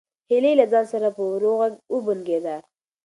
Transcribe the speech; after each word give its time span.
هیلې 0.29 0.53
له 0.59 0.65
ځان 0.71 0.85
سره 0.93 1.07
په 1.15 1.21
ورو 1.29 1.51
غږ 1.59 1.73
وبونګېده. 1.93 2.55